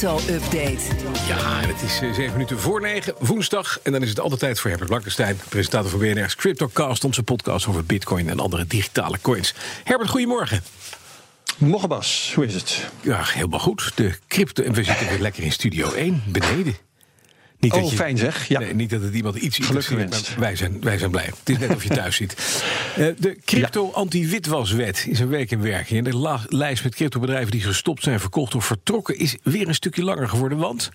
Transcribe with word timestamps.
crypto-update. 0.00 0.80
Ja, 1.28 1.60
het 1.66 1.82
is 1.82 2.00
eh, 2.00 2.12
zeven 2.12 2.32
minuten 2.32 2.58
voor 2.58 2.80
negen, 2.80 3.14
woensdag. 3.18 3.80
En 3.82 3.92
dan 3.92 4.02
is 4.02 4.08
het 4.08 4.20
altijd 4.20 4.40
tijd 4.40 4.60
voor 4.60 4.68
Herbert 4.68 4.88
Blankenstein, 4.90 5.40
presentator 5.48 5.90
van 5.90 5.98
BNR's 5.98 6.36
CryptoCast, 6.36 7.04
onze 7.04 7.22
podcast 7.22 7.66
over 7.66 7.84
bitcoin 7.84 8.28
en 8.28 8.40
andere 8.40 8.66
digitale 8.66 9.18
coins. 9.20 9.54
Herbert, 9.84 10.10
goedemorgen. 10.10 10.62
Morgen 11.58 11.88
Bas, 11.88 12.32
hoe 12.34 12.46
is 12.46 12.54
het? 12.54 12.90
Ja, 13.00 13.22
helemaal 13.24 13.58
goed. 13.58 13.92
De 13.94 14.18
crypto, 14.28 14.62
en 14.62 14.72
we 14.72 14.84
zitten 14.84 15.08
weer 15.08 15.20
lekker 15.20 15.42
in 15.42 15.52
Studio 15.52 15.92
1, 15.92 16.22
beneden. 16.26 16.89
Niet 17.60 17.72
oh, 17.72 17.90
je, 17.90 17.96
fijn 17.96 18.18
zeg. 18.18 18.48
Ja. 18.48 18.58
Nee, 18.58 18.74
niet 18.74 18.90
dat 18.90 19.02
het 19.02 19.14
iemand 19.14 19.36
iets 19.36 19.58
Gelukkig 19.58 19.98
maar 19.98 20.38
wij 20.38 20.56
zijn, 20.56 20.80
wij 20.80 20.98
zijn 20.98 21.10
blij. 21.10 21.24
Het 21.24 21.48
is 21.48 21.58
net 21.58 21.74
of 21.74 21.82
je 21.82 21.88
thuis 22.00 22.16
zit. 22.16 22.62
Uh, 22.98 23.06
de 23.18 23.36
crypto-anti-witwaswet 23.44 25.06
is 25.08 25.20
een 25.20 25.28
week 25.28 25.50
in 25.50 25.60
werking. 25.60 26.06
En 26.06 26.10
de 26.10 26.38
lijst 26.48 26.84
met 26.84 26.94
cryptobedrijven 26.94 27.50
die 27.50 27.60
gestopt 27.60 28.02
zijn, 28.02 28.20
verkocht 28.20 28.54
of 28.54 28.64
vertrokken... 28.64 29.18
is 29.18 29.36
weer 29.42 29.68
een 29.68 29.74
stukje 29.74 30.04
langer 30.04 30.28
geworden, 30.28 30.58
want... 30.58 30.90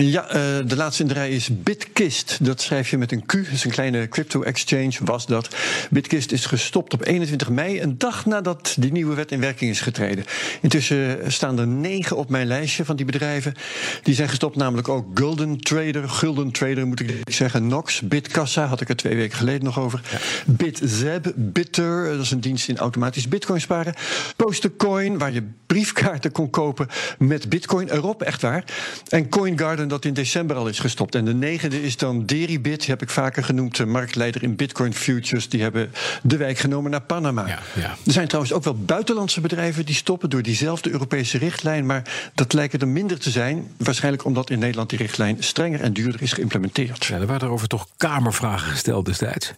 Ja, 0.00 0.26
uh, 0.28 0.68
de 0.68 0.76
laatste 0.76 1.02
in 1.02 1.08
de 1.08 1.14
rij 1.14 1.30
is 1.30 1.62
Bitkist. 1.62 2.44
Dat 2.44 2.60
schrijf 2.60 2.90
je 2.90 2.98
met 2.98 3.12
een 3.12 3.26
Q. 3.26 3.32
Dat 3.32 3.52
is 3.52 3.64
een 3.64 3.70
kleine 3.70 4.08
crypto-exchange, 4.08 4.92
was 5.04 5.26
dat. 5.26 5.48
Bitkist 5.90 6.32
is 6.32 6.46
gestopt 6.46 6.92
op 6.92 7.06
21 7.06 7.50
mei, 7.50 7.80
een 7.80 7.98
dag 7.98 8.26
nadat 8.26 8.76
die 8.78 8.92
nieuwe 8.92 9.14
wet 9.14 9.32
in 9.32 9.40
werking 9.40 9.70
is 9.70 9.80
getreden. 9.80 10.24
Intussen 10.60 11.32
staan 11.32 11.58
er 11.58 11.66
negen 11.66 12.16
op 12.16 12.28
mijn 12.28 12.46
lijstje 12.46 12.84
van 12.84 12.96
die 12.96 13.06
bedrijven. 13.06 13.54
Die 14.02 14.14
zijn 14.14 14.28
gestopt, 14.28 14.56
namelijk 14.56 14.88
ook 14.88 15.18
Golden 15.18 15.58
Trader, 15.58 16.08
Gulden 16.08 16.50
Trader 16.50 16.86
moet 16.86 17.00
ik 17.00 17.20
zeggen, 17.24 17.66
Nox, 17.66 18.00
Bitkassa, 18.00 18.66
had 18.66 18.80
ik 18.80 18.88
er 18.88 18.96
twee 18.96 19.16
weken 19.16 19.36
geleden 19.36 19.64
nog 19.64 19.78
over. 19.78 20.00
Ja. 20.10 20.18
BitZeb, 20.46 21.32
Bitter, 21.36 22.10
dat 22.10 22.24
is 22.24 22.30
een 22.30 22.40
dienst 22.40 22.68
in 22.68 22.78
automatisch 22.78 23.28
bitcoin 23.28 23.60
sparen. 23.60 23.94
Postercoin, 24.36 25.18
waar 25.18 25.32
je 25.32 25.42
briefkaarten 25.66 26.32
kon 26.32 26.50
kopen 26.50 26.88
met 27.18 27.48
bitcoin 27.48 27.90
erop, 27.90 28.22
echt 28.22 28.42
waar. 28.42 28.64
En 29.08 29.28
CoinGarden 29.28 29.85
dat 29.88 30.04
in 30.04 30.14
december 30.14 30.56
al 30.56 30.68
is 30.68 30.78
gestopt. 30.78 31.14
En 31.14 31.24
de 31.24 31.34
negende 31.34 31.82
is 31.82 31.96
dan 31.96 32.26
Deribit, 32.26 32.86
heb 32.86 33.02
ik 33.02 33.10
vaker 33.10 33.44
genoemd, 33.44 33.86
marktleider 33.86 34.42
in 34.42 34.56
Bitcoin 34.56 34.94
Futures. 34.94 35.48
Die 35.48 35.62
hebben 35.62 35.92
de 36.22 36.36
wijk 36.36 36.58
genomen 36.58 36.90
naar 36.90 37.00
Panama. 37.00 37.46
Ja, 37.46 37.58
ja. 37.74 37.96
Er 38.06 38.12
zijn 38.12 38.26
trouwens 38.26 38.54
ook 38.54 38.64
wel 38.64 38.74
buitenlandse 38.74 39.40
bedrijven 39.40 39.86
die 39.86 39.94
stoppen 39.94 40.30
door 40.30 40.42
diezelfde 40.42 40.90
Europese 40.90 41.38
richtlijn. 41.38 41.86
Maar 41.86 42.30
dat 42.34 42.52
lijken 42.52 42.78
er 42.78 42.88
minder 42.88 43.18
te 43.18 43.30
zijn. 43.30 43.70
Waarschijnlijk 43.76 44.24
omdat 44.24 44.50
in 44.50 44.58
Nederland 44.58 44.90
die 44.90 44.98
richtlijn 44.98 45.36
strenger 45.42 45.80
en 45.80 45.92
duurder 45.92 46.22
is 46.22 46.32
geïmplementeerd. 46.32 47.04
Ja, 47.04 47.14
er 47.14 47.26
waren 47.26 47.40
daarover 47.40 47.68
toch 47.68 47.88
kamervragen 47.96 48.70
gesteld 48.70 49.04
destijds. 49.04 49.52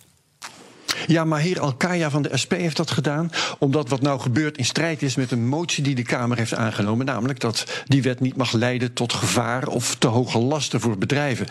Ja, 1.08 1.24
maar 1.24 1.40
heer 1.40 1.60
Alkaya 1.60 2.10
van 2.10 2.22
de 2.22 2.36
SP 2.42 2.52
heeft 2.52 2.76
dat 2.76 2.90
gedaan. 2.90 3.30
Omdat 3.58 3.88
wat 3.88 4.00
nou 4.00 4.20
gebeurt 4.20 4.58
in 4.58 4.64
strijd 4.64 5.02
is 5.02 5.14
met 5.14 5.30
een 5.30 5.46
motie 5.46 5.82
die 5.82 5.94
de 5.94 6.02
Kamer 6.02 6.36
heeft 6.36 6.54
aangenomen. 6.54 7.06
Namelijk 7.06 7.40
dat 7.40 7.82
die 7.84 8.02
wet 8.02 8.20
niet 8.20 8.36
mag 8.36 8.52
leiden 8.52 8.92
tot 8.92 9.12
gevaar 9.12 9.66
of 9.66 9.94
te 9.94 10.06
hoge 10.06 10.38
lasten 10.38 10.80
voor 10.80 10.98
bedrijven. 10.98 11.46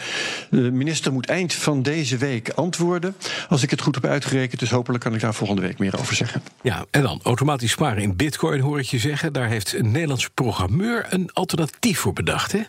De 0.49 0.71
minister 0.71 1.13
moet 1.13 1.25
eind 1.25 1.53
van 1.53 1.81
deze 1.81 2.17
week 2.17 2.49
antwoorden. 2.49 3.15
Als 3.49 3.63
ik 3.63 3.69
het 3.69 3.81
goed 3.81 3.95
heb 3.95 4.05
uitgerekend. 4.05 4.59
Dus 4.59 4.69
hopelijk 4.69 5.03
kan 5.03 5.13
ik 5.13 5.21
daar 5.21 5.33
volgende 5.33 5.61
week 5.61 5.79
meer 5.79 5.99
over 5.99 6.15
zeggen. 6.15 6.41
Ja, 6.61 6.85
en 6.91 7.01
dan 7.01 7.19
automatisch 7.23 7.71
sparen 7.71 8.03
in 8.03 8.15
bitcoin 8.15 8.59
hoor 8.59 8.79
ik 8.79 8.85
je 8.85 8.99
zeggen. 8.99 9.33
Daar 9.33 9.47
heeft 9.47 9.73
een 9.73 9.91
Nederlandse 9.91 10.29
programmeur 10.33 11.05
een 11.09 11.29
alternatief 11.33 11.99
voor 11.99 12.13
bedacht, 12.13 12.51
hè? 12.51 12.61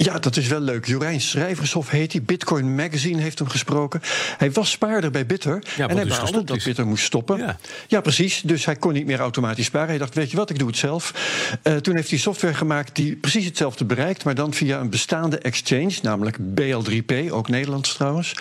Ja, 0.00 0.18
dat 0.18 0.36
is 0.36 0.46
wel 0.46 0.60
leuk. 0.60 0.86
Jorijn 0.86 1.20
Schrijvershof 1.20 1.90
heet 1.90 2.12
hij. 2.12 2.22
Bitcoin 2.22 2.74
Magazine 2.74 3.22
heeft 3.22 3.38
hem 3.38 3.48
gesproken. 3.48 4.00
Hij 4.36 4.52
was 4.52 4.70
spaarder 4.70 5.10
bij 5.10 5.26
Bitter. 5.26 5.62
en 5.78 5.96
hij 5.96 6.04
dus 6.04 6.16
baalde 6.16 6.44
dat 6.44 6.64
Bitter 6.64 6.86
moest 6.86 7.04
stoppen. 7.04 7.38
Ja. 7.38 7.58
ja. 7.88 8.00
precies. 8.00 8.40
Dus 8.44 8.64
hij 8.64 8.76
kon 8.76 8.92
niet 8.92 9.06
meer 9.06 9.20
automatisch 9.20 9.64
sparen. 9.64 9.88
Hij 9.88 9.98
dacht, 9.98 10.14
weet 10.14 10.30
je 10.30 10.36
wat, 10.36 10.50
ik 10.50 10.58
doe 10.58 10.68
het 10.68 10.76
zelf. 10.76 11.14
Uh, 11.62 11.76
toen 11.76 11.96
heeft 11.96 12.10
hij 12.10 12.18
software 12.18 12.54
gemaakt 12.54 12.96
die 12.96 13.16
precies 13.16 13.44
hetzelfde 13.44 13.84
bereikt... 13.84 14.24
maar 14.24 14.34
dan 14.34 14.54
via 14.54 14.80
een 14.80 14.90
bestaande 14.90 15.38
exchange, 15.38 15.94
namelijk 16.02 16.36
BL3P, 16.38 17.30
ook 17.30 17.48
Nederlands 17.48 17.94
trouwens. 17.94 18.34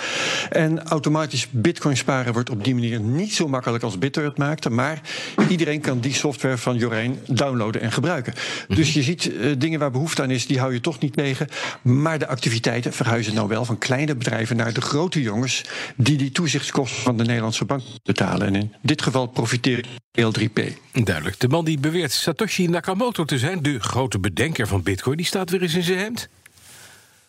En 0.50 0.84
automatisch 0.84 1.48
bitcoin 1.50 1.98
sparen 1.98 2.34
wordt 2.34 2.50
op 2.50 2.64
die 2.64 2.74
manier 2.74 3.00
niet 3.00 3.34
zo 3.34 3.48
makkelijk 3.48 3.84
als 3.84 3.98
Bitter 3.98 4.24
het 4.24 4.38
maakte... 4.38 4.70
maar 4.70 5.02
iedereen 5.50 5.82
kan 5.82 6.00
die 6.00 6.14
software 6.14 6.58
van 6.58 6.78
Jorijn 6.78 7.20
downloaden 7.28 7.82
en 7.82 7.92
gebruiken. 7.92 8.34
Dus 8.68 8.94
je 8.94 9.04
ziet 9.04 9.26
uh, 9.26 9.52
dingen 9.58 9.80
waar 9.80 9.92
behoefte 9.92 10.22
aan 10.22 10.32
is, 10.32 10.48
die 10.48 10.60
hou 10.60 10.74
je 10.74 10.82
toch 10.82 11.00
niet 11.00 11.14
tegen... 11.14 11.47
Maar 11.82 12.20
de 12.20 12.28
activiteiten 12.28 12.94
verhuizen 12.94 13.34
nou 13.34 13.48
wel 13.48 13.66
van 13.66 13.78
kleine 13.78 14.16
bedrijven 14.16 14.56
naar 14.56 14.74
de 14.74 14.82
grote 14.82 15.22
jongens 15.22 15.64
die 15.96 16.18
die 16.18 16.32
toezichtskosten 16.32 17.02
van 17.02 17.18
de 17.18 17.24
Nederlandse 17.24 17.66
bank 17.66 17.84
betalen. 18.04 18.48
En 18.48 18.56
in 18.56 18.74
dit 18.82 19.02
geval 19.02 19.28
profiteren 19.28 19.86
L3P. 20.20 20.62
Duidelijk. 20.94 21.40
De 21.40 21.48
man 21.48 21.66
die 21.66 21.80
beweert 21.80 22.12
Satoshi 22.12 22.68
Nakamoto 22.68 23.26
te 23.26 23.38
zijn, 23.38 23.62
de 23.62 23.80
grote 23.80 24.20
bedenker 24.20 24.68
van 24.68 24.84
Bitcoin, 24.84 25.18
die 25.18 25.26
staat 25.26 25.50
weer 25.50 25.62
eens 25.62 25.76
in 25.76 25.84
zijn 25.84 26.00
hemd. 26.00 26.30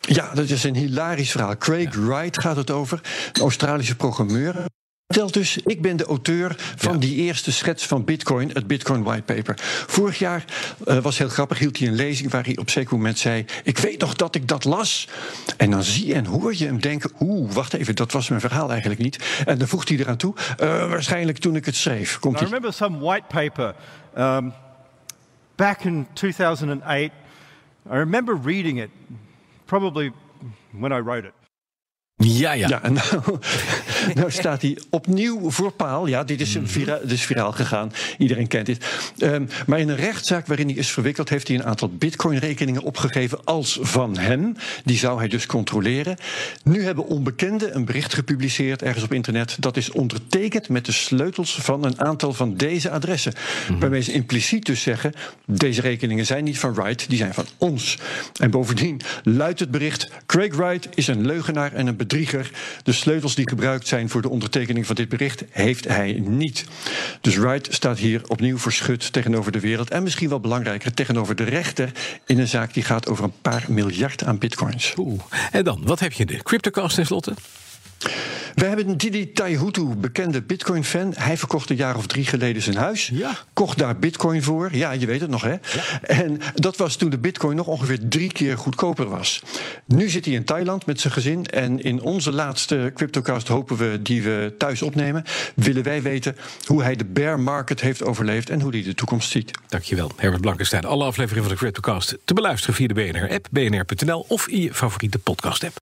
Ja, 0.00 0.34
dat 0.34 0.48
is 0.48 0.64
een 0.64 0.76
hilarisch 0.76 1.30
verhaal. 1.30 1.56
Craig 1.56 1.94
Wright 1.94 2.40
gaat 2.40 2.56
het 2.56 2.70
over, 2.70 3.00
een 3.32 3.42
Australische 3.42 3.96
programmeur. 3.96 4.64
Vertelt 5.08 5.34
dus, 5.34 5.56
ik 5.56 5.82
ben 5.82 5.96
de 5.96 6.04
auteur 6.04 6.54
van 6.76 6.98
die 6.98 7.14
eerste 7.14 7.52
schets 7.52 7.86
van 7.86 8.04
Bitcoin, 8.04 8.50
het 8.52 8.66
Bitcoin 8.66 9.02
Whitepaper. 9.02 9.54
Vorig 9.86 10.18
jaar 10.18 10.44
uh, 10.86 10.98
was 10.98 11.18
heel 11.18 11.28
grappig, 11.28 11.58
hield 11.58 11.78
hij 11.78 11.88
een 11.88 11.94
lezing 11.94 12.30
waar 12.30 12.44
hij 12.44 12.56
op 12.56 12.70
zeker 12.70 12.96
moment 12.96 13.18
zei: 13.18 13.44
Ik 13.62 13.78
weet 13.78 14.00
nog 14.00 14.14
dat 14.14 14.34
ik 14.34 14.48
dat 14.48 14.64
las. 14.64 15.08
En 15.56 15.70
dan 15.70 15.82
zie 15.82 16.14
en 16.14 16.24
hoor 16.24 16.54
je 16.56 16.66
hem 16.66 16.80
denken: 16.80 17.10
Oeh, 17.20 17.52
wacht 17.52 17.72
even, 17.72 17.94
dat 17.94 18.12
was 18.12 18.28
mijn 18.28 18.40
verhaal 18.40 18.70
eigenlijk 18.70 19.00
niet. 19.00 19.42
En 19.46 19.58
dan 19.58 19.68
voegt 19.68 19.88
hij 19.88 19.98
eraan 19.98 20.16
toe: 20.16 20.34
uh, 20.36 20.68
Waarschijnlijk 20.88 21.38
toen 21.38 21.56
ik 21.56 21.64
het 21.64 21.76
schreef. 21.76 22.18
Komt 22.18 22.40
I 22.40 22.44
remember 22.44 22.72
some 22.72 22.98
white 22.98 23.26
paper 23.28 23.74
um, 24.18 24.52
back 25.54 25.84
in 25.84 26.06
2008. 26.12 26.92
I 26.92 27.10
remember 27.88 28.40
reading 28.44 28.80
it, 28.80 28.90
probably 29.64 30.12
when 30.70 30.92
I 30.92 31.02
wrote 31.02 31.26
it. 31.26 31.32
Ja, 32.18 32.52
ja. 32.52 32.68
ja 32.68 32.88
nou, 32.88 33.02
nou, 34.14 34.30
staat 34.30 34.62
hij 34.62 34.78
opnieuw 34.90 35.50
voor 35.50 35.72
paal. 35.72 36.06
Ja, 36.06 36.24
dit 36.24 36.40
is, 36.40 36.56
vira 36.62 36.98
dit 36.98 37.10
is 37.10 37.24
viraal 37.24 37.52
gegaan. 37.52 37.92
Iedereen 38.18 38.46
kent 38.46 38.66
dit. 38.66 38.84
Um, 39.18 39.48
maar 39.66 39.78
in 39.78 39.88
een 39.88 39.96
rechtszaak 39.96 40.46
waarin 40.46 40.68
hij 40.68 40.76
is 40.76 40.90
verwikkeld... 40.90 41.28
heeft 41.28 41.48
hij 41.48 41.56
een 41.56 41.64
aantal 41.64 41.88
bitcoin-rekeningen 41.88 42.82
opgegeven 42.82 43.44
als 43.44 43.78
van 43.80 44.18
hem. 44.18 44.56
Die 44.84 44.98
zou 44.98 45.18
hij 45.18 45.28
dus 45.28 45.46
controleren. 45.46 46.16
Nu 46.64 46.82
hebben 46.82 47.06
onbekenden 47.06 47.76
een 47.76 47.84
bericht 47.84 48.14
gepubliceerd 48.14 48.82
ergens 48.82 49.04
op 49.04 49.12
internet. 49.12 49.56
Dat 49.58 49.76
is 49.76 49.90
ondertekend 49.90 50.68
met 50.68 50.86
de 50.86 50.92
sleutels 50.92 51.58
van 51.60 51.84
een 51.84 52.00
aantal 52.00 52.32
van 52.32 52.56
deze 52.56 52.90
adressen. 52.90 53.32
Mm 53.70 53.80
Waarmee 53.80 54.02
ze 54.02 54.12
impliciet 54.12 54.66
dus 54.66 54.82
zeggen... 54.82 55.12
deze 55.46 55.80
rekeningen 55.80 56.26
zijn 56.26 56.44
niet 56.44 56.58
van 56.58 56.74
Wright, 56.74 57.08
die 57.08 57.18
zijn 57.18 57.34
van 57.34 57.46
ons. 57.58 57.98
En 58.40 58.50
bovendien 58.50 59.00
luidt 59.22 59.60
het 59.60 59.70
bericht... 59.70 60.10
Craig 60.26 60.54
Wright 60.54 60.88
is 60.94 61.06
een 61.06 61.26
leugenaar 61.26 61.72
en 61.72 61.86
een 61.86 61.96
bedrieger. 61.96 62.50
De 62.82 62.92
sleutels 62.92 63.34
die 63.34 63.48
gebruikt 63.48 63.86
zijn 63.86 63.97
voor 64.06 64.22
de 64.22 64.28
ondertekening 64.28 64.86
van 64.86 64.94
dit 64.94 65.08
bericht 65.08 65.44
heeft 65.50 65.88
hij 65.88 66.12
niet. 66.12 66.64
Dus 67.20 67.36
Wright 67.36 67.74
staat 67.74 67.98
hier 67.98 68.22
opnieuw 68.26 68.58
verschut 68.58 69.12
tegenover 69.12 69.52
de 69.52 69.60
wereld. 69.60 69.90
En 69.90 70.02
misschien 70.02 70.28
wel 70.28 70.40
belangrijker, 70.40 70.94
tegenover 70.94 71.34
de 71.34 71.44
rechter 71.44 71.92
in 72.26 72.38
een 72.38 72.48
zaak 72.48 72.74
die 72.74 72.82
gaat 72.82 73.08
over 73.08 73.24
een 73.24 73.40
paar 73.42 73.64
miljard 73.68 74.24
aan 74.24 74.38
bitcoins. 74.38 74.94
Oeh. 74.96 75.20
En 75.52 75.64
dan, 75.64 75.80
wat 75.84 76.00
heb 76.00 76.12
je 76.12 76.26
de 76.26 76.42
CryptoCast 76.42 76.94
tenslotte? 76.94 77.34
We 78.58 78.64
hebben 78.66 78.96
Didi 78.96 79.32
Taihutu, 79.32 79.84
bekende 79.84 80.42
Bitcoin-fan. 80.42 81.12
Hij 81.16 81.36
verkocht 81.36 81.70
een 81.70 81.76
jaar 81.76 81.96
of 81.96 82.06
drie 82.06 82.26
geleden 82.26 82.62
zijn 82.62 82.76
huis. 82.76 83.10
Ja. 83.12 83.36
Kocht 83.52 83.78
daar 83.78 83.98
Bitcoin 83.98 84.42
voor. 84.42 84.68
Ja, 84.72 84.90
je 84.90 85.06
weet 85.06 85.20
het 85.20 85.30
nog, 85.30 85.42
hè? 85.42 85.50
Ja. 85.50 86.00
En 86.00 86.40
dat 86.54 86.76
was 86.76 86.96
toen 86.96 87.10
de 87.10 87.18
Bitcoin 87.18 87.56
nog 87.56 87.66
ongeveer 87.66 87.98
drie 88.08 88.32
keer 88.32 88.58
goedkoper 88.58 89.08
was. 89.08 89.42
Nu 89.86 90.08
zit 90.08 90.24
hij 90.24 90.34
in 90.34 90.44
Thailand 90.44 90.86
met 90.86 91.00
zijn 91.00 91.12
gezin. 91.12 91.46
En 91.46 91.82
in 91.82 92.00
onze 92.00 92.32
laatste 92.32 92.92
CryptoCast 92.94 93.48
hopen 93.48 93.76
we, 93.76 94.02
die 94.02 94.22
we 94.22 94.54
thuis 94.58 94.82
opnemen, 94.82 95.24
willen 95.54 95.82
wij 95.82 96.02
weten 96.02 96.36
hoe 96.64 96.82
hij 96.82 96.96
de 96.96 97.04
bear 97.04 97.40
market 97.40 97.80
heeft 97.80 98.02
overleefd 98.02 98.50
en 98.50 98.60
hoe 98.60 98.70
hij 98.70 98.82
de 98.82 98.94
toekomst 98.94 99.30
ziet. 99.30 99.50
Dankjewel, 99.68 100.12
Herbert 100.16 100.42
Blankenstein. 100.42 100.84
Alle 100.84 101.04
afleveringen 101.04 101.48
van 101.48 101.52
de 101.52 101.58
CryptoCast 101.58 102.18
te 102.24 102.34
beluisteren 102.34 102.74
via 102.74 102.86
de 102.86 102.94
BNR-app, 102.94 103.46
bnr.nl 103.50 104.24
of 104.28 104.48
in 104.48 104.60
je 104.60 104.74
favoriete 104.74 105.18
podcast-app. 105.18 105.76